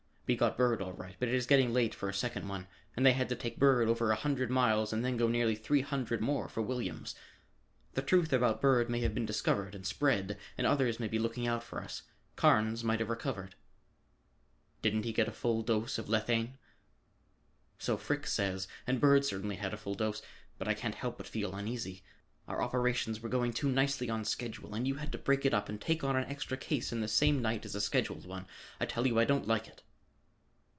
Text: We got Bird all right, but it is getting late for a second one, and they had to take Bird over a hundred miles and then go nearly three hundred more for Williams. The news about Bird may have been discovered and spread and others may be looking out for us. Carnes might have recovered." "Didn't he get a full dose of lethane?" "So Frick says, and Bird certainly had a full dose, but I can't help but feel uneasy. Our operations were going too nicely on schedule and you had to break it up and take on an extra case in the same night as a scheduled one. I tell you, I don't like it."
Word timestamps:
We 0.27 0.37
got 0.37 0.55
Bird 0.55 0.81
all 0.81 0.93
right, 0.93 1.17
but 1.19 1.27
it 1.27 1.35
is 1.35 1.45
getting 1.45 1.73
late 1.73 1.93
for 1.93 2.07
a 2.07 2.13
second 2.13 2.47
one, 2.47 2.67
and 2.95 3.05
they 3.05 3.11
had 3.11 3.27
to 3.27 3.35
take 3.35 3.59
Bird 3.59 3.89
over 3.89 4.11
a 4.11 4.15
hundred 4.15 4.49
miles 4.49 4.93
and 4.93 5.03
then 5.03 5.17
go 5.17 5.27
nearly 5.27 5.55
three 5.57 5.81
hundred 5.81 6.21
more 6.21 6.47
for 6.47 6.61
Williams. 6.63 7.15
The 7.95 8.07
news 8.09 8.31
about 8.31 8.61
Bird 8.61 8.89
may 8.89 9.01
have 9.01 9.13
been 9.13 9.25
discovered 9.25 9.75
and 9.75 9.85
spread 9.85 10.39
and 10.57 10.65
others 10.65 11.01
may 11.01 11.09
be 11.09 11.19
looking 11.19 11.47
out 11.47 11.63
for 11.65 11.83
us. 11.83 12.03
Carnes 12.37 12.81
might 12.81 13.01
have 13.01 13.09
recovered." 13.09 13.55
"Didn't 14.81 15.03
he 15.03 15.11
get 15.11 15.27
a 15.27 15.33
full 15.33 15.63
dose 15.63 15.97
of 15.97 16.07
lethane?" 16.07 16.57
"So 17.77 17.97
Frick 17.97 18.25
says, 18.25 18.69
and 18.87 19.01
Bird 19.01 19.25
certainly 19.25 19.57
had 19.57 19.73
a 19.73 19.77
full 19.77 19.95
dose, 19.95 20.21
but 20.57 20.65
I 20.65 20.73
can't 20.73 20.95
help 20.95 21.17
but 21.17 21.27
feel 21.27 21.53
uneasy. 21.53 22.03
Our 22.47 22.61
operations 22.61 23.19
were 23.19 23.27
going 23.27 23.51
too 23.51 23.69
nicely 23.69 24.09
on 24.09 24.23
schedule 24.23 24.73
and 24.75 24.87
you 24.87 24.95
had 24.95 25.11
to 25.11 25.17
break 25.17 25.45
it 25.45 25.53
up 25.53 25.67
and 25.67 25.81
take 25.81 26.05
on 26.05 26.15
an 26.15 26.23
extra 26.29 26.55
case 26.55 26.93
in 26.93 27.01
the 27.01 27.09
same 27.09 27.41
night 27.41 27.65
as 27.65 27.75
a 27.75 27.81
scheduled 27.81 28.25
one. 28.25 28.47
I 28.79 28.85
tell 28.85 29.05
you, 29.05 29.19
I 29.19 29.25
don't 29.25 29.45
like 29.45 29.67
it." 29.67 29.83